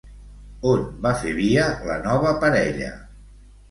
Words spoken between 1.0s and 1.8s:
va fer via